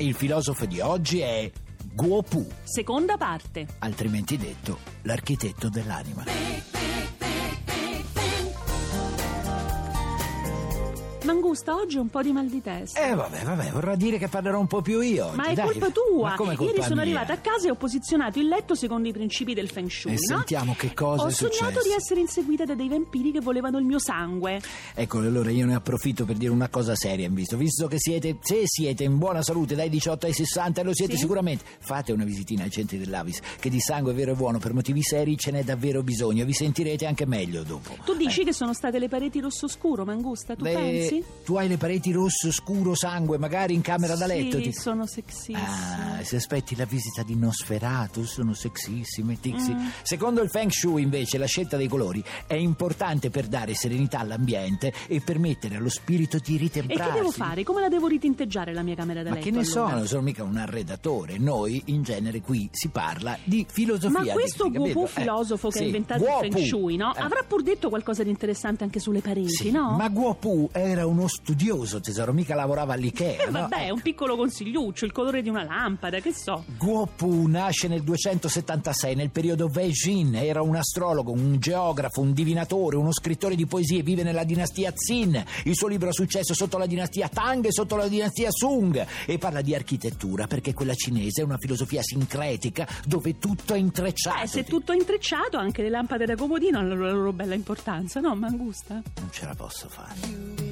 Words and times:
Il 0.00 0.14
filosofo 0.14 0.64
di 0.64 0.78
oggi 0.78 1.18
è 1.18 1.50
Guo 1.92 2.22
Pu, 2.22 2.46
Seconda 2.62 3.16
parte. 3.16 3.66
altrimenti 3.80 4.36
detto 4.36 4.78
l'architetto 5.02 5.68
dell'anima. 5.68 6.22
Mangusta, 11.32 11.74
oggi 11.74 11.98
ho 11.98 12.00
un 12.00 12.08
po' 12.08 12.22
di 12.22 12.32
mal 12.32 12.46
di 12.46 12.62
testa. 12.62 13.00
Eh 13.06 13.14
vabbè, 13.14 13.42
vabbè, 13.44 13.70
vorrà 13.72 13.94
dire 13.96 14.16
che 14.16 14.28
parlerò 14.28 14.58
un 14.58 14.66
po' 14.66 14.80
più 14.80 15.00
io 15.00 15.26
oggi. 15.26 15.36
Ma 15.36 15.44
è 15.48 15.54
dai. 15.54 15.66
colpa 15.66 15.90
tua. 15.90 16.28
Ma 16.30 16.34
come 16.36 16.56
colpa 16.56 16.72
Ieri 16.72 16.82
sono 16.82 16.94
mia? 16.94 17.02
arrivata 17.04 17.32
a 17.34 17.36
casa 17.36 17.68
e 17.68 17.70
ho 17.70 17.74
posizionato 17.74 18.38
il 18.38 18.48
letto 18.48 18.74
secondo 18.74 19.08
i 19.08 19.12
principi 19.12 19.52
del 19.52 19.68
Feng 19.68 19.90
Shui. 19.90 20.12
E 20.12 20.14
no? 20.14 20.20
sentiamo 20.38 20.74
che 20.78 20.94
cosa 20.94 21.24
Ho 21.24 21.26
è 21.26 21.30
sognato 21.30 21.56
successo. 21.64 21.82
di 21.88 21.92
essere 21.94 22.20
inseguita 22.20 22.64
da 22.64 22.74
dei 22.74 22.88
vampiri 22.88 23.30
che 23.30 23.40
volevano 23.40 23.78
il 23.78 23.84
mio 23.84 23.98
sangue. 23.98 24.60
Ecco, 24.94 25.18
allora 25.18 25.50
io 25.50 25.66
ne 25.66 25.74
approfitto 25.74 26.24
per 26.24 26.36
dire 26.36 26.50
una 26.50 26.68
cosa 26.70 26.94
seria 26.94 27.26
in 27.26 27.34
visto. 27.34 27.58
Visto 27.58 27.86
che 27.88 27.96
siete, 27.98 28.38
se 28.40 28.62
siete 28.64 29.04
in 29.04 29.18
buona 29.18 29.42
salute 29.42 29.74
dai 29.74 29.90
18 29.90 30.24
ai 30.26 30.32
60 30.32 30.80
e 30.80 30.84
lo 30.84 30.94
siete 30.94 31.12
Sì. 31.12 31.18
sicuramente, 31.18 31.62
fate 31.78 32.12
una 32.12 32.24
visitina 32.24 32.62
ai 32.64 32.70
centri 32.70 32.96
dell'Avis, 32.96 33.40
che 33.60 33.68
di 33.68 33.80
sangue 33.80 34.14
vero 34.14 34.32
e 34.32 34.34
buono 34.34 34.58
per 34.58 34.72
motivi 34.72 35.02
seri 35.02 35.36
ce 35.36 35.50
n'è 35.50 35.62
davvero 35.62 36.02
bisogno. 36.02 36.44
Vi 36.46 36.54
sentirete 36.54 37.04
anche 37.04 37.26
meglio 37.26 37.64
dopo. 37.64 37.96
Tu 38.04 38.16
dici 38.16 38.44
che 38.44 38.54
sono 38.54 38.72
state 38.72 38.98
le 38.98 39.08
pareti 39.08 39.40
rosso 39.40 39.68
scuro, 39.68 40.06
Mangusta? 40.06 40.54
Tu 40.56 40.64
Le- 40.64 40.72
pensi? 40.72 41.17
Tu 41.44 41.54
hai 41.56 41.66
le 41.68 41.76
pareti 41.76 42.12
rosso, 42.12 42.52
scuro, 42.52 42.94
sangue, 42.94 43.38
magari 43.38 43.74
in 43.74 43.80
camera 43.80 44.14
da 44.16 44.26
letto. 44.26 44.56
Sì, 44.58 44.64
ti- 44.64 44.72
sono 44.72 45.06
sexissime. 45.06 45.58
Ah, 45.58 46.22
se 46.22 46.36
aspetti 46.36 46.76
la 46.76 46.84
visita 46.84 47.22
di 47.22 47.34
Nosferatu, 47.36 48.24
sono 48.24 48.52
sexissime, 48.54 49.38
Tixi. 49.40 49.72
Mm. 49.72 49.86
Secondo 50.02 50.42
il 50.42 50.50
Feng 50.50 50.70
Shui, 50.70 51.02
invece, 51.02 51.38
la 51.38 51.46
scelta 51.46 51.76
dei 51.76 51.88
colori 51.88 52.22
è 52.46 52.54
importante 52.54 53.30
per 53.30 53.46
dare 53.46 53.74
serenità 53.74 54.18
all'ambiente 54.20 54.92
e 55.06 55.20
permettere 55.20 55.76
allo 55.76 55.88
spirito 55.88 56.38
di 56.38 56.54
E 56.56 56.58
ritemprarsi. 56.58 57.12
che 57.12 57.18
devo 57.18 57.30
fare? 57.30 57.64
Come 57.64 57.80
la 57.80 57.88
devo 57.88 58.06
ritinteggiare 58.08 58.72
la 58.74 58.82
mia 58.82 58.94
camera 58.94 59.22
da 59.22 59.30
Ma 59.30 59.36
letto? 59.36 59.46
che 59.48 59.54
ne 59.56 59.64
so, 59.64 59.80
allora? 59.82 59.96
non 59.96 60.06
sono 60.06 60.22
mica 60.22 60.42
un 60.44 60.56
arredatore. 60.56 61.38
Noi, 61.38 61.82
in 61.86 62.02
genere, 62.02 62.40
qui 62.40 62.68
si 62.72 62.88
parla 62.88 63.38
di 63.44 63.64
filosofia. 63.68 64.20
Ma 64.22 64.32
questo? 64.32 64.70
Guopu 64.70 65.04
Eh, 65.04 65.06
filosofo 65.08 65.68
che 65.68 65.78
sì, 65.78 65.82
ha 65.82 65.86
inventato 65.86 66.24
Guopu. 66.24 66.44
il 66.44 66.52
Feng 66.52 66.64
Shui, 66.66 66.96
no? 66.96 67.14
Eh. 67.14 67.20
Avrà 67.20 67.42
pur 67.46 67.62
detto 67.62 67.88
qualcosa 67.88 68.22
di 68.22 68.30
interessante 68.30 68.84
anche 68.84 69.00
sulle 69.00 69.20
pareti, 69.20 69.48
Sì, 69.48 69.70
no? 69.70 69.92
ma 69.96 70.08
Guopu 70.08 70.68
era 70.72 71.06
uno 71.08 71.26
studioso, 71.28 72.00
tesoro, 72.00 72.32
mica 72.32 72.54
lavorava 72.54 72.94
all'Ikea. 72.94 73.42
E 73.42 73.44
no? 73.46 73.60
vabbè, 73.60 73.90
un 73.90 74.00
piccolo 74.00 74.36
consigliuccio, 74.36 75.04
il 75.04 75.12
colore 75.12 75.42
di 75.42 75.48
una 75.48 75.64
lampada, 75.64 76.20
che 76.20 76.32
so. 76.32 76.64
Guopu 76.76 77.46
nasce 77.46 77.88
nel 77.88 78.02
276, 78.02 79.14
nel 79.14 79.30
periodo 79.30 79.70
Wei 79.72 79.90
Jin, 79.90 80.34
era 80.34 80.62
un 80.62 80.76
astrologo, 80.76 81.32
un 81.32 81.58
geografo, 81.58 82.20
un 82.20 82.32
divinatore, 82.32 82.96
uno 82.96 83.12
scrittore 83.12 83.54
di 83.54 83.66
poesie, 83.66 84.02
vive 84.02 84.22
nella 84.22 84.44
dinastia 84.44 84.92
Qin. 84.92 85.42
Il 85.64 85.76
suo 85.76 85.88
libro 85.88 86.08
ha 86.08 86.12
successo 86.12 86.54
sotto 86.54 86.78
la 86.78 86.86
dinastia 86.86 87.28
Tang 87.28 87.64
e 87.64 87.72
sotto 87.72 87.96
la 87.96 88.08
dinastia 88.08 88.48
Sung 88.50 89.06
e 89.26 89.38
parla 89.38 89.60
di 89.60 89.74
architettura 89.74 90.46
perché 90.46 90.74
quella 90.74 90.94
cinese 90.94 91.42
è 91.42 91.44
una 91.44 91.58
filosofia 91.58 92.02
sincretica 92.02 92.86
dove 93.04 93.38
tutto 93.38 93.74
è 93.74 93.78
intrecciato. 93.78 94.42
Eh, 94.42 94.46
se 94.46 94.64
tutto 94.64 94.92
è 94.92 94.96
intrecciato, 94.96 95.56
anche 95.56 95.82
le 95.82 95.90
lampade 95.90 96.24
da 96.24 96.36
comodino 96.36 96.78
hanno 96.78 96.94
la 96.96 97.12
loro 97.12 97.32
bella 97.32 97.54
importanza, 97.54 98.20
no, 98.20 98.34
Mangusta? 98.34 98.94
Non 98.94 99.30
ce 99.30 99.44
la 99.44 99.54
posso 99.54 99.88
fare. 99.88 100.67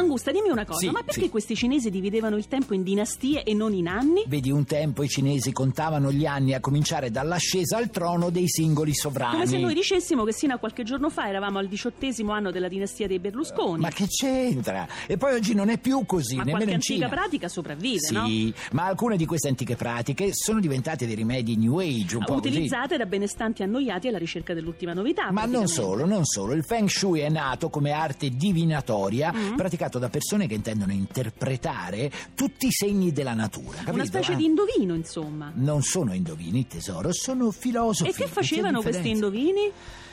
Mangusta, 0.00 0.32
dimmi 0.32 0.48
una 0.48 0.64
cosa, 0.64 0.78
Sì, 0.78 0.88
ma 0.90 1.02
perché 1.02 1.22
sì. 1.24 1.28
questi 1.28 1.54
cinesi 1.54 1.90
dividevano 1.90 2.36
il 2.36 2.48
tempo 2.48 2.72
in 2.74 2.82
dinastie 2.82 3.42
e 3.44 3.52
non 3.54 3.74
in 3.74 3.86
anni? 3.86 4.22
Vedi, 4.26 4.50
un 4.50 4.64
tempo 4.64 5.02
i 5.02 5.08
cinesi 5.08 5.52
contavano 5.52 6.10
gli 6.10 6.24
anni 6.24 6.54
a 6.54 6.60
cominciare 6.60 7.10
dall'ascesa 7.10 7.76
al 7.76 7.90
trono 7.90 8.30
dei 8.30 8.48
singoli 8.48 8.94
sovrani. 8.94 9.32
Come 9.34 9.46
se 9.46 9.58
noi 9.58 9.74
dicessimo 9.74 10.24
che 10.24 10.32
sino 10.32 10.54
a 10.54 10.58
qualche 10.58 10.82
giorno 10.84 11.10
fa 11.10 11.28
eravamo 11.28 11.58
al 11.58 11.68
diciottesimo 11.68 12.32
anno 12.32 12.50
della 12.50 12.68
dinastia 12.68 13.06
dei 13.06 13.18
Berlusconi. 13.18 13.80
Ma 13.80 13.90
che 13.90 14.06
c'entra? 14.06 14.86
E 15.06 15.16
poi 15.16 15.34
oggi 15.34 15.54
non 15.54 15.68
è 15.68 15.78
più 15.78 16.04
così, 16.06 16.36
Ma 16.36 16.44
nemmeno 16.44 16.64
qualche 16.64 16.70
in 16.70 16.74
antica 16.94 17.08
Cina. 17.08 17.08
pratica 17.20 17.48
sopravvive, 17.48 18.08
no? 18.12 18.26
Sì, 18.26 18.54
ma 18.72 18.86
alcune 18.86 19.16
di 19.16 19.26
queste 19.26 19.48
antiche 19.48 19.76
pratiche 19.76 20.30
sono 20.32 20.60
diventate 20.60 21.06
dei 21.06 21.14
rimedi 21.14 21.56
new 21.56 21.78
age, 21.78 22.16
un 22.16 22.24
po' 22.24 22.34
così. 22.34 22.48
Utilizzate 22.48 22.96
da 22.96 23.04
benestanti 23.06 23.62
annoiati 23.62 24.08
alla 24.08 24.18
ricerca 24.18 24.54
dell'ultima 24.54 24.92
novità. 24.94 25.30
Ma 25.30 25.44
non 25.44 25.68
solo, 25.68 26.06
non 26.06 26.24
solo. 26.24 26.54
Il 26.54 26.64
Feng 26.64 26.88
Shui 26.88 27.20
è 27.20 27.28
nato 27.28 27.68
come 27.68 27.90
arte 27.92 28.30
divinatoria 28.30 29.32
Mm. 29.32 29.54
Praticato 29.90 29.98
da 29.98 30.08
persone 30.08 30.46
che 30.46 30.54
intendono 30.54 30.92
interpretare 30.92 32.10
tutti 32.34 32.68
i 32.68 32.70
segni 32.70 33.12
della 33.12 33.34
natura. 33.34 33.78
Una 33.80 33.84
capito? 33.84 34.04
specie 34.06 34.32
Ah, 34.32 34.36
di 34.36 34.44
indovino, 34.44 34.94
insomma. 34.94 35.50
Non 35.54 35.82
sono 35.82 36.14
indovini, 36.14 36.66
tesoro, 36.66 37.12
sono 37.12 37.50
filosofi. 37.50 38.10
E 38.10 38.14
che 38.14 38.28
facevano 38.28 38.80
questi 38.80 39.10
indovini? 39.10 39.70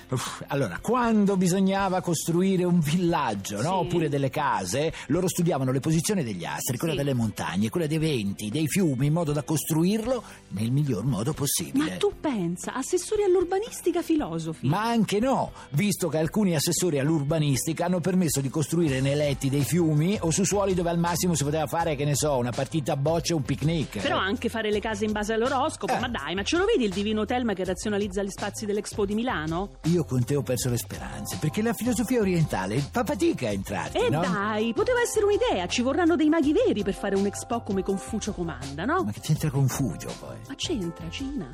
Uff, 0.10 0.42
allora, 0.48 0.80
quando 0.82 1.36
bisognava 1.36 2.00
costruire 2.02 2.64
un 2.64 2.80
villaggio, 2.80 3.58
no? 3.58 3.62
Sì. 3.62 3.68
oppure 3.68 4.10
delle 4.10 4.30
case, 4.30 4.94
loro 5.08 5.28
studiavano 5.28 5.72
le 5.72 5.80
posizioni 5.82 6.24
degli 6.24 6.46
astri, 6.46 6.78
quella 6.78 6.94
Sì. 6.94 7.00
delle 7.00 7.14
montagne, 7.14 7.70
quella 7.70 7.88
dei 7.88 7.98
venti, 7.98 8.50
dei 8.50 8.68
fiumi, 8.68 9.08
in 9.08 9.14
modo 9.14 9.34
da 9.34 9.44
costruirlo 9.44 10.24
nel 10.50 10.72
miglior 10.72 11.04
modo 11.04 11.32
Ma 11.32 11.36
possibile. 11.36 11.98
tu 11.98 12.14
pensa, 12.22 12.74
assessori 12.74 13.24
all'urbanistica 13.24 14.02
filosofi. 14.02 14.68
Ma 14.68 14.84
anche 14.84 15.20
no, 15.20 15.52
visto 15.72 16.08
che 16.08 16.18
alcuni 16.18 16.56
assessori 16.56 17.00
all'urbanistica 17.00 17.86
hanno 17.86 18.00
permesso 18.00 18.40
di 18.40 18.50
costruire 18.50 19.02
nei 19.02 19.16
letti 19.16 19.50
dei 19.50 19.64
fiumi 19.64 20.18
o 20.22 20.32
su 20.32 20.44
suoli 20.46 20.74
dove 20.74 20.90
al 20.90 21.00
massimo 21.00 21.36
si 21.36 21.44
poteva 21.44 21.68
fare, 21.68 21.96
che 21.96 22.06
ne 22.06 22.16
so, 22.16 22.38
una 22.38 22.52
partita 22.52 22.94
a 22.94 22.98
bocce 22.98 23.34
o 23.34 23.38
un 23.38 23.44
picnic. 23.44 24.00
Però 24.02 24.18
anche 24.18 24.48
fare 24.48 24.72
le 24.72 24.80
case 24.80 25.04
in 25.06 25.12
base 25.12 25.34
all'oroscopo, 25.34 25.94
Eh. 25.94 26.00
ma 26.00 26.08
dai, 26.08 26.34
ma 26.34 26.44
ce 26.44 26.56
lo 26.58 26.64
vedi 26.66 26.86
il 26.86 26.92
divino 26.94 27.26
Telma 27.26 27.54
che 27.54 27.66
razionalizza 27.66 28.24
gli 28.24 28.30
spazi 28.30 28.66
dell'Expo 28.66 29.06
di 29.06 29.14
Milano? 29.16 29.72
Io 29.84 29.97
con 30.06 30.24
te 30.24 30.36
ho 30.36 30.42
perso 30.42 30.70
le 30.70 30.78
speranze, 30.78 31.38
perché 31.38 31.62
la 31.62 31.74
filosofia 31.74 32.20
orientale 32.20 32.80
fa 32.80 33.04
fatica 33.04 33.48
a 33.48 33.52
entrarti, 33.52 33.98
E 33.98 34.10
no? 34.10 34.22
dai, 34.22 34.74
poteva 34.74 35.02
essere 35.02 35.26
un'idea, 35.26 35.68
ci 35.68 35.82
vorranno 35.82 36.16
dei 36.16 36.30
maghi 36.30 36.54
veri 36.54 36.84
per 36.84 36.94
fare 36.94 37.16
un 37.16 37.26
Expo 37.26 37.62
come 37.62 37.84
Confucio 37.84 38.34
comanda, 38.34 38.86
no? 38.86 39.04
Ma 39.04 39.12
che 39.12 39.20
c'entra 39.22 39.50
Confugio 39.50 40.14
poi? 40.20 40.38
Ma 40.48 40.56
c'entra, 40.56 41.10
Cina. 41.10 41.50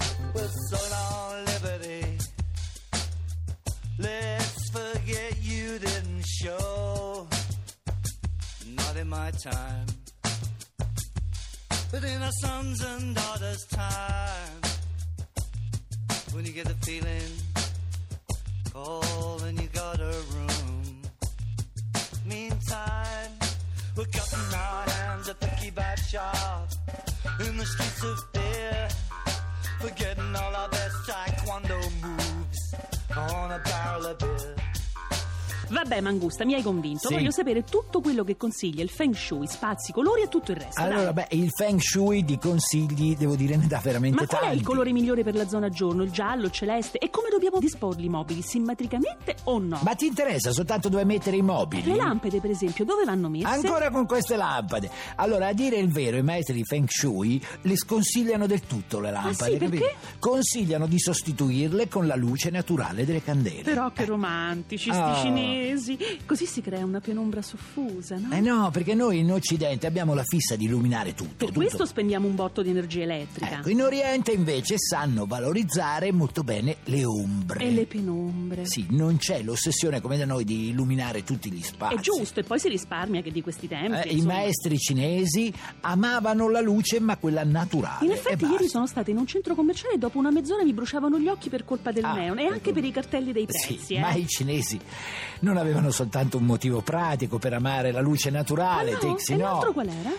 Let's 4.00 4.70
forget 4.72 5.36
you 5.42 5.78
didn't 5.78 6.24
show. 6.26 7.28
Not 8.76 8.98
in 8.98 9.08
my 9.08 9.32
time. 9.32 9.86
But 11.92 12.04
in 12.04 12.22
our 12.22 12.32
sons 12.42 12.82
and 12.84 13.16
daughters' 13.16 13.66
time. 13.70 14.62
When 16.34 16.46
you 16.46 16.52
get 16.54 16.66
the 16.66 16.76
feeling, 16.84 17.32
call 18.74 19.40
and 19.44 19.62
you 19.62 19.68
got 19.68 20.00
a 20.00 20.16
room. 20.34 21.02
Meantime, 22.26 23.32
we're 23.96 24.06
cutting 24.06 24.54
our 24.56 24.90
hands 24.90 25.30
at 25.30 25.40
the 25.40 25.48
kebab 25.48 25.98
shop. 26.10 26.70
In 27.40 27.58
the 27.58 27.66
streets 27.66 28.04
of 28.04 28.20
fear. 28.34 28.88
Forgetting 29.80 30.36
all 30.36 30.56
our 30.56 30.70
best 30.70 30.96
taekwondo 31.08 31.80
moves 32.02 32.76
on 33.16 33.52
a 33.52 33.60
barrel 33.60 34.06
of 34.08 34.18
beer. 34.18 34.63
Vabbè, 35.74 36.02
Mangusta, 36.02 36.46
mi 36.46 36.54
hai 36.54 36.62
convinto. 36.62 37.08
Sì. 37.08 37.16
Voglio 37.16 37.32
sapere 37.32 37.64
tutto 37.64 38.00
quello 38.00 38.24
che 38.24 38.38
consiglia 38.38 38.84
il 38.84 38.90
Feng 38.90 39.14
Shui, 39.16 39.48
spazi, 39.48 39.92
colori 39.92 40.22
e 40.22 40.28
tutto 40.30 40.52
il 40.52 40.58
resto. 40.58 40.80
Allora, 40.82 41.12
dai. 41.12 41.26
beh, 41.30 41.36
il 41.36 41.50
Feng 41.52 41.80
Shui 41.80 42.24
di 42.24 42.38
consigli, 42.38 43.16
devo 43.18 43.36
dire, 43.36 43.56
ne 43.56 43.66
dà 43.68 43.80
veramente 43.84 44.22
Ma 44.22 44.28
qual 44.28 44.42
è 44.42 44.44
tanti. 44.46 44.58
il 44.60 44.64
colore 44.64 44.92
migliore 44.92 45.24
per 45.24 45.36
la 45.36 45.48
zona 45.48 45.70
giorno? 45.70 46.04
Il 46.04 46.12
giallo, 46.12 46.46
il 46.46 46.52
celeste? 46.52 47.00
E 47.00 47.10
come 47.10 47.30
dobbiamo 47.30 47.60
disporli 47.60 48.06
i 48.06 48.10
mobili? 48.10 48.42
Simmetricamente 48.42 49.36
o 49.46 49.58
no? 49.60 49.80
Ma 49.82 49.96
ti 49.96 50.06
interessa 50.08 50.52
soltanto 50.52 50.90
dove 50.90 51.04
mettere 51.06 51.38
i 51.38 51.42
mobili? 51.42 51.84
Le 51.84 51.96
lampade, 51.96 52.40
per 52.40 52.52
esempio, 52.52 52.86
dove 52.86 53.04
vanno 53.04 53.30
messe? 53.30 53.48
Ancora 53.48 53.90
con 53.90 54.06
queste 54.06 54.36
lampade. 54.36 54.90
Allora, 55.16 55.48
a 55.48 55.54
dire 55.54 55.78
il 55.78 55.92
vero, 55.92 56.18
i 56.18 56.24
maestri 56.24 56.54
di 56.56 56.64
Feng 56.64 56.88
Shui 56.88 57.44
le 57.62 57.76
sconsigliano 57.76 58.46
del 58.46 58.62
tutto 58.62 59.00
le 59.00 59.12
lampade. 59.12 59.32
Ah, 59.34 59.48
sì, 59.48 59.58
capito? 59.58 59.70
perché? 59.70 59.96
Consigliano 60.20 60.86
di 60.88 61.00
sostituirle 61.00 61.88
con 61.88 62.06
la 62.06 62.16
luce 62.16 62.50
naturale 62.52 63.06
delle 63.06 63.24
candele. 63.24 63.64
Però 63.64 63.92
che 63.92 64.06
romantici, 64.06 64.92
sti 64.92 65.02
Oh. 65.02 65.16
cinesi. 65.16 65.63
Così 66.26 66.46
si 66.46 66.62
crea 66.62 66.84
una 66.86 67.00
penombra 67.00 67.42
soffusa, 67.42 68.18
no? 68.18 68.34
Eh 68.34 68.40
no, 68.40 68.70
perché 68.72 68.94
noi 68.94 69.20
in 69.20 69.32
Occidente 69.32 69.88
abbiamo 69.88 70.14
la 70.14 70.24
fissa 70.24 70.56
di 70.56 70.66
illuminare 70.66 71.14
tutto. 71.14 71.34
Per 71.38 71.48
tutto. 71.48 71.60
questo 71.60 71.86
spendiamo 71.86 72.28
un 72.28 72.36
botto 72.36 72.62
di 72.62 72.70
energia 72.70 73.04
elettrica. 73.04 73.60
Ecco, 73.60 73.70
in 73.70 73.82
Oriente 73.82 74.32
invece 74.32 74.76
sanno 74.78 75.26
valorizzare 75.26 76.12
molto 76.12 76.44
bene 76.44 76.78
le 76.86 77.06
ombre. 77.06 77.64
E 77.64 77.72
le 77.72 77.86
penombre. 77.86 78.66
Sì, 78.66 78.86
non 78.90 79.18
c'è 79.18 79.42
l'ossessione 79.42 80.02
come 80.02 80.18
da 80.18 80.26
noi 80.26 80.44
di 80.44 80.70
illuminare 80.70 81.24
tutti 81.24 81.52
gli 81.52 81.62
spazi. 81.62 81.96
È 81.96 82.00
giusto, 82.00 82.40
e 82.40 82.44
poi 82.44 82.60
si 82.60 82.70
risparmia 82.70 83.22
che 83.22 83.32
di 83.32 83.42
questi 83.42 83.68
tempi. 83.68 84.08
Eh, 84.10 84.16
I 84.16 84.22
maestri 84.22 84.78
cinesi 84.78 85.52
amavano 85.82 86.50
la 86.50 86.62
luce, 86.62 87.00
ma 87.00 87.18
quella 87.18 87.44
naturale. 87.44 88.06
In 88.06 88.12
effetti 88.12 88.46
ieri 88.46 88.68
sono 88.68 88.88
stata 88.88 89.12
in 89.12 89.18
un 89.18 89.28
centro 89.28 89.56
commerciale 89.56 89.96
e 89.96 89.98
dopo 89.98 90.18
una 90.18 90.32
mezz'ora 90.32 90.64
mi 90.64 90.74
bruciavano 90.74 91.20
gli 91.20 91.28
occhi 91.28 91.50
per 91.50 91.66
colpa 91.66 91.92
del 91.92 92.04
Ah, 92.04 92.14
neon 92.14 92.40
e 92.40 92.46
anche 92.48 92.72
per 92.72 92.84
i 92.84 92.92
cartelli 92.92 93.32
dei 93.32 93.46
prezzi. 93.46 93.78
Sì, 93.78 93.94
eh. 93.96 94.00
ma 94.00 94.14
i 94.14 94.28
cinesi 94.28 94.80
non 95.44 95.58
avevano 95.58 95.92
soltanto 95.92 96.38
un 96.38 96.46
motivo 96.46 96.82
pratico 96.82 97.38
per 97.38 97.54
amare 97.54 97.92
la 97.92 98.00
luce 98.02 98.30
Ah, 98.30 98.32
naturale, 98.32 98.92
no? 98.94 98.98
Tixi, 98.98 99.34
e 99.34 99.36
no. 99.36 99.44
l'altro 99.44 99.72
qual 99.74 99.88
era? 99.88 100.12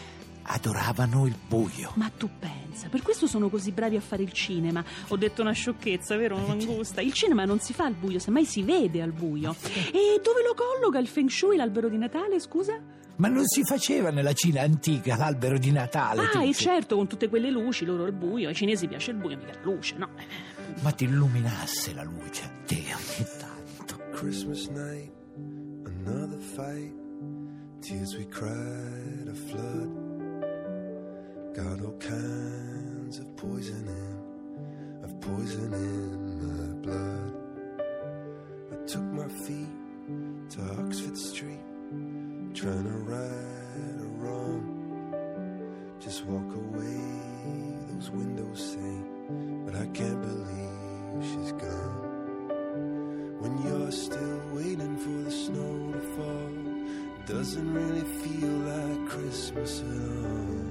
Adoravano 0.47 1.27
il 1.27 1.35
buio. 1.49 1.93
Ma 1.95 2.11
tu 2.15 2.29
pensa, 2.39 2.89
per 2.91 3.01
questo 3.01 3.27
sono 3.27 3.49
così 3.49 3.73
bravi 3.73 3.97
a 3.97 4.01
fare 4.03 4.23
il 4.23 4.33
cinema. 4.33 4.85
Ho 5.09 5.17
detto 5.17 5.41
una 5.41 5.53
sciocchezza, 5.53 6.17
vero 6.17 6.37
Mangusta? 6.37 7.01
Il 7.01 7.15
cinema 7.15 7.45
non 7.47 7.61
si 7.61 7.73
fa 7.73 7.85
al 7.87 7.95
buio, 7.95 8.19
semmai 8.19 8.45
si 8.45 8.63
vede 8.63 9.01
al 9.01 9.13
buio. 9.13 9.55
E 9.65 10.21
dove 10.23 10.43
lo 10.47 10.55
colloca 10.55 10.99
il 10.99 11.09
Feng 11.09 11.31
Shui, 11.31 11.57
l'albero 11.57 11.89
di 11.89 11.97
Natale, 11.97 12.39
scusa? 12.41 12.79
Ma 13.17 13.29
non 13.29 13.47
si 13.47 13.63
faceva 13.65 14.11
nella 14.11 14.33
Cina 14.35 14.61
antica 14.61 15.17
l'albero 15.17 15.57
di 15.57 15.71
Natale. 15.71 16.29
Ah, 16.35 16.45
e 16.45 16.53
certo, 16.53 16.97
con 16.97 17.07
tutte 17.07 17.29
quelle 17.31 17.49
luci, 17.51 17.87
loro 17.87 18.05
il 18.05 18.13
buio. 18.13 18.49
Ai 18.49 18.55
cinesi 18.55 18.87
piace 18.87 19.13
il 19.13 19.17
buio, 19.17 19.39
mica 19.39 19.53
la 19.55 19.61
luce, 19.63 19.95
no? 19.97 20.09
Ma 20.83 20.91
ti 20.91 21.05
illuminasse 21.05 21.95
la 21.95 22.03
luce 22.03 22.51
te 22.67 22.77
ogni 22.77 23.27
tanto. 23.39 23.54
Christmas 24.15 24.71
night, 24.71 25.11
another 25.87 26.39
fight. 26.39 26.93
Tears 27.83 28.17
we 28.17 28.25
cried, 28.27 29.27
a 29.29 29.35
flood. 29.35 29.91
Got 31.53 31.85
all 31.85 31.99
kinds 31.99 33.19
of 33.19 33.37
poison 33.37 33.89
in, 33.89 35.05
of 35.05 35.21
poison 35.21 35.73
in 35.75 36.47
my 36.47 36.75
blood. 36.81 37.35
I 38.71 38.87
took 38.87 39.03
my 39.03 39.27
feet 39.27 39.75
to 40.51 40.63
Oxford 40.81 41.19
Street, 41.19 41.65
trying 42.55 42.85
to 42.85 42.99
right 43.11 44.01
a 44.01 44.07
wrong. 44.23 45.97
Just 45.99 46.25
walk 46.27 46.55
away, 46.55 47.01
those 47.89 48.11
windows 48.11 48.75
say, 48.75 49.03
but 49.67 49.75
I 49.75 49.87
can't 49.87 50.23
believe 50.23 51.33
she's 51.33 51.51
gone. 51.51 52.14
When 53.45 53.61
you're 53.63 53.91
still 53.93 54.41
waiting 54.55 54.97
for 54.97 55.23
the 55.23 55.31
snow 55.31 55.93
to 55.93 56.01
fall, 56.17 56.55
it 57.21 57.27
doesn't 57.27 57.75
really 57.75 58.01
feel 58.23 58.49
like 58.49 59.07
Christmas 59.11 59.83
at 59.83 60.25
all. 60.25 60.65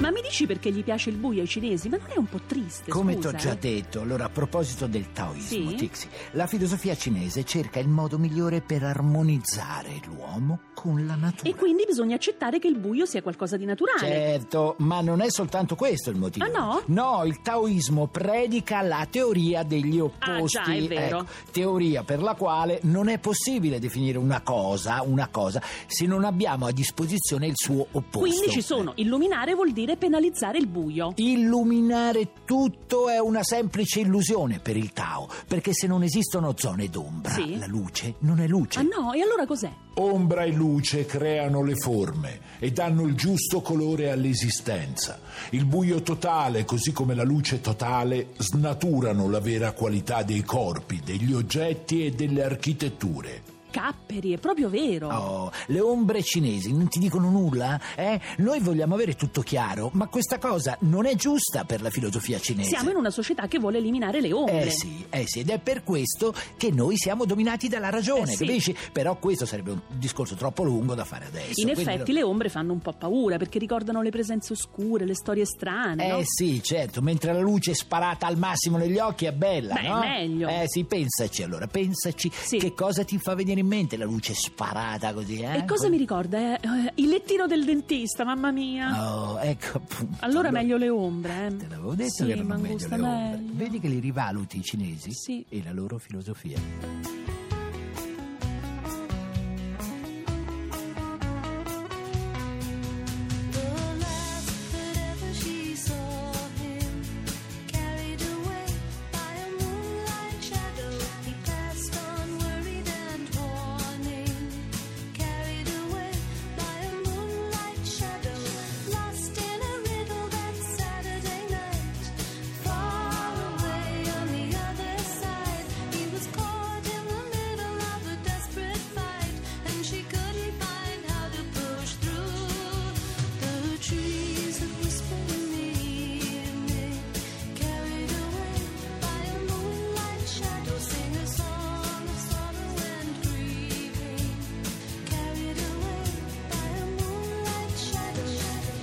Ma 0.00 0.10
mi 0.10 0.20
dici 0.20 0.44
perché 0.44 0.70
gli 0.70 0.84
piace 0.84 1.08
il 1.08 1.16
buio 1.16 1.40
ai 1.40 1.48
cinesi? 1.48 1.88
Ma 1.88 1.96
non 1.96 2.08
è 2.14 2.18
un 2.18 2.26
po' 2.26 2.40
triste? 2.46 2.90
Come 2.90 3.16
ti 3.16 3.26
ho 3.26 3.32
già 3.32 3.52
eh? 3.52 3.58
detto, 3.58 4.02
allora 4.02 4.26
a 4.26 4.28
proposito 4.28 4.86
del 4.86 5.12
taoismo, 5.12 5.70
Sì? 5.70 5.76
Tixi, 5.76 6.08
la 6.32 6.46
filosofia 6.46 6.94
cinese 6.94 7.44
cerca 7.44 7.78
il 7.78 7.88
modo 7.88 8.18
migliore 8.18 8.60
per 8.60 8.82
armonizzare 8.82 10.02
l'uomo 10.04 10.60
con 10.84 11.06
la 11.06 11.14
natura. 11.14 11.48
E 11.48 11.54
quindi 11.54 11.84
bisogna 11.86 12.16
accettare 12.16 12.58
che 12.58 12.68
il 12.68 12.76
buio 12.76 13.06
sia 13.06 13.22
qualcosa 13.22 13.56
di 13.56 13.64
naturale. 13.64 14.00
Certo, 14.00 14.74
ma 14.80 15.00
non 15.00 15.22
è 15.22 15.30
soltanto 15.30 15.76
questo 15.76 16.10
il 16.10 16.18
motivo. 16.18 16.44
Ah, 16.44 16.48
no? 16.48 16.82
No, 16.86 17.24
il 17.24 17.40
taoismo 17.40 18.06
predica 18.08 18.82
la 18.82 19.06
teoria 19.10 19.62
degli 19.62 19.98
opposti. 19.98 20.58
Ah, 20.58 20.62
già, 20.64 20.72
è 20.74 20.82
vero. 20.86 21.20
Ecco, 21.20 21.30
teoria 21.52 22.02
per 22.02 22.20
la 22.20 22.34
quale 22.34 22.80
non 22.82 23.08
è 23.08 23.18
possibile 23.18 23.78
definire 23.78 24.18
una 24.18 24.42
cosa, 24.42 25.00
una 25.02 25.28
cosa, 25.28 25.62
se 25.86 26.04
non 26.04 26.24
abbiamo 26.24 26.66
a 26.66 26.70
disposizione 26.70 27.46
il 27.46 27.54
suo 27.56 27.86
opposto. 27.92 28.18
Quindi 28.18 28.50
ci 28.50 28.60
sono, 28.60 28.92
illuminare 28.96 29.54
vuol 29.54 29.72
dire 29.72 29.96
penalizzare 29.96 30.58
il 30.58 30.66
buio. 30.66 31.12
Illuminare 31.16 32.28
tutto 32.44 33.08
è 33.08 33.18
una 33.18 33.42
semplice 33.42 34.00
illusione 34.00 34.58
per 34.58 34.76
il 34.76 34.92
Tao, 34.92 35.28
perché 35.48 35.72
se 35.72 35.86
non 35.86 36.02
esistono 36.02 36.52
zone 36.54 36.90
d'ombra, 36.90 37.30
Sì. 37.32 37.56
la 37.58 37.66
luce 37.66 38.16
non 38.18 38.38
è 38.40 38.46
luce. 38.46 38.80
Ah 38.80 38.82
no, 38.82 39.12
e 39.14 39.22
allora 39.22 39.46
cos'è? 39.46 39.70
Ombra 39.96 40.42
e 40.42 40.50
luce 40.50 40.72
creano 41.06 41.62
le 41.62 41.76
forme 41.76 42.40
e 42.58 42.70
danno 42.72 43.06
il 43.06 43.14
giusto 43.14 43.60
colore 43.60 44.10
all'esistenza. 44.10 45.20
Il 45.50 45.64
buio 45.64 46.02
totale, 46.02 46.64
così 46.64 46.92
come 46.92 47.14
la 47.14 47.24
luce 47.24 47.60
totale, 47.60 48.28
snaturano 48.38 49.28
la 49.28 49.40
vera 49.40 49.72
qualità 49.72 50.22
dei 50.22 50.42
corpi, 50.42 51.00
degli 51.04 51.32
oggetti 51.32 52.04
e 52.04 52.10
delle 52.10 52.42
architetture. 52.42 53.53
Capperi, 53.74 54.32
è 54.32 54.38
proprio 54.38 54.68
vero. 54.70 55.08
Oh, 55.08 55.50
le 55.66 55.80
ombre 55.80 56.22
cinesi 56.22 56.72
non 56.72 56.86
ti 56.88 57.00
dicono 57.00 57.28
nulla? 57.28 57.80
Eh? 57.96 58.20
Noi 58.36 58.60
vogliamo 58.60 58.94
avere 58.94 59.14
tutto 59.16 59.40
chiaro, 59.42 59.90
ma 59.94 60.06
questa 60.06 60.38
cosa 60.38 60.76
non 60.82 61.06
è 61.06 61.16
giusta 61.16 61.64
per 61.64 61.82
la 61.82 61.90
filosofia 61.90 62.38
cinese. 62.38 62.68
Siamo 62.68 62.90
in 62.90 62.96
una 62.96 63.10
società 63.10 63.48
che 63.48 63.58
vuole 63.58 63.78
eliminare 63.78 64.20
le 64.20 64.32
ombre. 64.32 64.66
Eh 64.66 64.70
sì, 64.70 65.04
eh 65.10 65.24
sì, 65.26 65.40
ed 65.40 65.50
è 65.50 65.58
per 65.58 65.82
questo 65.82 66.32
che 66.56 66.70
noi 66.70 66.96
siamo 66.96 67.24
dominati 67.24 67.66
dalla 67.66 67.90
ragione, 67.90 68.30
Eh 68.32 68.36
sì. 68.36 68.46
capisci? 68.46 68.76
Però 68.92 69.18
questo 69.18 69.44
sarebbe 69.44 69.72
un 69.72 69.80
discorso 69.88 70.36
troppo 70.36 70.62
lungo 70.62 70.94
da 70.94 71.04
fare 71.04 71.26
adesso. 71.26 71.60
In 71.60 71.70
effetti 71.70 72.12
lo- 72.12 72.18
le 72.18 72.22
ombre 72.24 72.48
fanno 72.50 72.72
un 72.72 72.78
po' 72.78 72.92
paura 72.92 73.38
perché 73.38 73.58
ricordano 73.58 74.02
le 74.02 74.10
presenze 74.10 74.52
oscure, 74.52 75.04
le 75.04 75.16
storie 75.16 75.44
strane. 75.46 76.06
Eh 76.06 76.10
no? 76.12 76.20
sì, 76.22 76.62
certo, 76.62 77.02
mentre 77.02 77.32
la 77.32 77.40
luce 77.40 77.74
sparata 77.74 78.28
al 78.28 78.38
massimo 78.38 78.76
negli 78.76 78.98
occhi 78.98 79.24
è 79.24 79.32
bella, 79.32 79.74
Beh, 79.74 79.88
no? 79.88 79.98
meglio. 79.98 80.48
Eh 80.48 80.66
sì, 80.68 80.84
pensaci 80.84 81.42
allora, 81.42 81.66
pensaci 81.66 82.30
Sì. 82.32 82.58
che 82.58 82.72
cosa 82.72 83.02
ti 83.02 83.18
fa 83.18 83.34
venire 83.34 83.60
in 83.60 83.62
mente 83.66 83.96
la 83.96 84.04
luce 84.04 84.34
sparata 84.34 85.12
così, 85.12 85.40
eh? 85.40 85.56
E 85.58 85.64
cosa 85.64 85.88
mi 85.88 85.96
ricorda? 85.96 86.38
eh? 86.38 86.60
Eh, 86.62 86.92
il 86.96 87.08
lettino 87.08 87.46
del 87.46 87.64
dentista, 87.64 88.24
mamma 88.24 88.50
mia. 88.50 88.90
Oh, 89.14 89.40
ecco 89.40 89.78
appunto. 89.78 90.16
Allora 90.20 90.50
meglio 90.50 90.76
le 90.76 90.88
ombre, 90.88 91.46
eh. 91.46 91.56
Te 91.56 91.66
l'avevo 91.68 91.94
detto 91.94 92.10
Sì, 92.12 92.24
che 92.26 92.32
erano 92.32 92.56
meglio 92.58 92.76
le 92.88 92.94
ombre. 92.94 92.98
meglio. 93.38 93.52
Vedi 93.54 93.80
che 93.80 93.88
li 93.88 93.98
rivaluti 94.00 94.58
i 94.58 94.62
cinesi? 94.62 95.12
Sì. 95.12 95.44
E 95.48 95.62
la 95.64 95.72
loro 95.72 95.98
filosofia. 95.98 97.33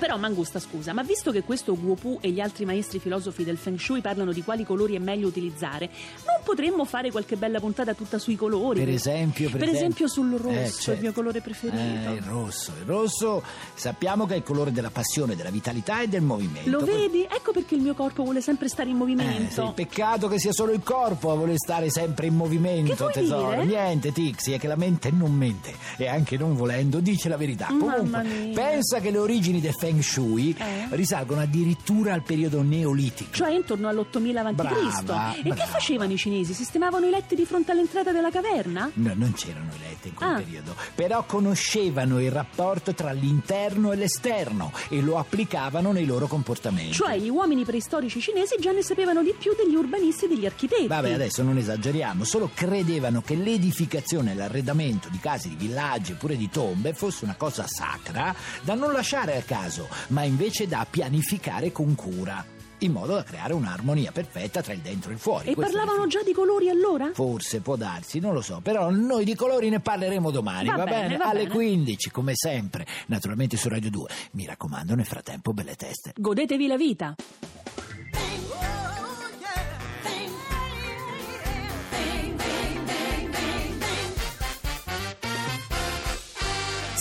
Però 0.02 0.16
Mangusta, 0.16 0.58
scusa, 0.58 0.92
ma 0.92 1.04
visto 1.04 1.30
che 1.30 1.44
questo 1.44 1.78
Guopu 1.78 2.18
e 2.20 2.30
gli 2.30 2.40
altri 2.40 2.64
maestri 2.64 2.98
filosofi 2.98 3.44
del 3.44 3.56
Feng 3.56 3.78
Shui 3.78 4.00
parlano 4.00 4.32
di 4.32 4.42
quali 4.42 4.64
colori 4.64 4.96
è 4.96 4.98
meglio 4.98 5.28
utilizzare, 5.28 5.88
non 6.26 6.41
potremmo 6.42 6.84
fare 6.84 7.10
qualche 7.10 7.36
bella 7.36 7.60
puntata 7.60 7.94
tutta 7.94 8.18
sui 8.18 8.36
colori. 8.36 8.80
Per 8.80 8.88
esempio, 8.88 9.50
per, 9.50 9.60
Per 9.60 9.68
esempio 9.68 10.08
sul 10.08 10.32
Eh, 10.34 10.36
rosso, 10.38 10.72
certo. 10.80 10.92
il 10.92 11.00
mio 11.00 11.12
colore 11.12 11.40
preferito. 11.40 11.78
Eh, 12.10 12.14
il 12.14 12.22
rosso, 12.22 12.72
il 12.78 12.86
rosso 12.86 13.42
sappiamo 13.74 14.26
che 14.26 14.34
è 14.34 14.36
il 14.38 14.42
colore 14.42 14.72
della 14.72 14.90
passione, 14.90 15.36
della 15.36 15.50
vitalità 15.50 16.00
e 16.00 16.08
del 16.08 16.22
movimento. 16.22 16.68
Lo 16.70 16.80
vedi? 16.84 17.22
Ecco 17.30 17.52
perché 17.52 17.74
il 17.74 17.80
mio 17.82 17.94
corpo 17.94 18.22
vuole 18.22 18.40
sempre 18.40 18.68
stare 18.68 18.88
in 18.90 18.96
Eh, 18.96 18.98
movimento. 18.98 19.66
sì, 19.66 19.72
peccato 19.74 20.28
che 20.28 20.38
sia 20.38 20.52
solo 20.52 20.72
il 20.72 20.82
corpo 20.82 21.30
a 21.30 21.34
voler 21.34 21.56
stare 21.56 21.90
sempre 21.90 22.26
in 22.26 22.34
movimento, 22.34 23.06
Che 23.06 23.12
tesoro. 23.20 23.50
dire? 23.62 23.64
Niente, 23.64 24.12
Tixi, 24.12 24.52
è 24.52 24.58
che 24.58 24.66
la 24.66 24.76
mente 24.76 25.10
non 25.10 25.32
mente 25.32 25.74
e 25.96 26.06
anche 26.08 26.36
non 26.36 26.54
volendo 26.54 27.00
dice 27.00 27.28
la 27.28 27.36
verità. 27.36 27.68
Mamma 27.70 27.96
Comunque, 27.96 28.22
mia. 28.22 28.54
pensa 28.54 29.00
che 29.00 29.10
le 29.10 29.18
origini 29.18 29.60
del 29.60 29.74
Feng 29.74 30.00
Shui 30.00 30.54
Eh? 30.58 30.86
risalgono 30.90 31.40
addirittura 31.40 32.12
al 32.14 32.22
periodo 32.22 32.62
neolitico. 32.62 33.30
Cioè 33.32 33.50
intorno 33.52 33.88
all'8000 33.88 34.36
a.C. 34.36 34.52
Brava, 34.52 35.32
E 35.34 35.42
che 35.42 35.48
brava. 35.48 35.64
facevano 35.66 36.12
i 36.12 36.16
cinesi? 36.16 36.30
Sistemavano 36.42 37.06
i 37.06 37.10
letti 37.10 37.34
di 37.34 37.44
fronte 37.44 37.72
all'entrata 37.72 38.10
della 38.10 38.30
caverna? 38.30 38.90
No, 38.94 39.12
non 39.14 39.32
c'erano 39.32 39.70
i 39.74 39.78
letti 39.78 40.08
in 40.08 40.14
quel 40.14 40.28
Ah. 40.30 40.34
periodo, 40.36 40.74
però 40.94 41.24
conoscevano 41.24 42.20
il 42.20 42.30
rapporto 42.30 42.94
tra 42.94 43.12
l'interno 43.12 43.92
e 43.92 43.96
l'esterno 43.96 44.72
e 44.88 45.00
lo 45.02 45.18
applicavano 45.18 45.92
nei 45.92 46.06
loro 46.06 46.26
comportamenti. 46.26 46.92
Cioè 46.94 47.18
gli 47.18 47.28
uomini 47.28 47.64
preistorici 47.64 48.20
cinesi 48.20 48.56
già 48.58 48.72
ne 48.72 48.82
sapevano 48.82 49.22
di 49.22 49.34
più 49.38 49.54
degli 49.54 49.74
urbanisti 49.74 50.24
e 50.24 50.28
degli 50.28 50.46
architetti. 50.46 50.86
Vabbè, 50.86 51.12
adesso 51.12 51.42
non 51.42 51.58
esageriamo, 51.58 52.24
solo 52.24 52.50
credevano 52.54 53.20
che 53.22 53.34
l'edificazione 53.34 54.32
e 54.32 54.34
l'arredamento 54.34 55.08
di 55.10 55.18
case, 55.18 55.48
di 55.50 55.56
villaggi 55.56 56.12
e 56.12 56.14
pure 56.14 56.36
di 56.36 56.48
tombe 56.48 56.94
fosse 56.94 57.24
una 57.24 57.34
cosa 57.36 57.66
sacra 57.66 58.34
da 58.62 58.74
non 58.74 58.92
lasciare 58.92 59.36
al 59.36 59.44
caso, 59.44 59.88
ma 60.08 60.22
invece 60.22 60.66
da 60.66 60.86
pianificare 60.88 61.72
con 61.72 61.94
cura, 61.94 62.44
in 62.84 62.92
modo 62.92 63.14
da 63.14 63.22
creare 63.22 63.52
un'armonia 63.52 64.12
perfetta 64.12 64.62
tra 64.62 64.72
il 64.72 64.80
dentro 64.80 65.10
e 65.10 65.14
il 65.14 65.18
fuori. 65.18 65.48
E 65.48 65.54
Questo 65.54 65.76
parlavano 65.76 66.06
già 66.06 66.22
di 66.22 66.32
colori 66.32 66.68
allora? 66.68 67.10
Forse 67.12 67.60
può 67.60 67.76
darsi, 67.76 68.18
non 68.18 68.32
lo 68.32 68.40
so, 68.40 68.60
però 68.62 68.90
noi 68.90 69.24
di 69.24 69.34
colori 69.34 69.68
ne 69.68 69.80
parleremo 69.80 70.30
domani, 70.30 70.68
Va 70.68 70.76
va, 70.76 70.84
bene, 70.84 71.16
va 71.16 71.26
Alle 71.26 71.44
bene. 71.44 71.54
15, 71.54 72.10
come 72.10 72.32
sempre, 72.34 72.86
naturalmente 73.06 73.56
su 73.56 73.68
Radio 73.68 73.90
2. 73.90 74.08
Mi 74.32 74.46
raccomando, 74.46 74.94
nel 74.94 75.06
frattempo, 75.06 75.52
belle 75.52 75.74
teste. 75.74 76.12
Godetevi 76.16 76.66
la 76.66 76.76
vita. 76.76 77.14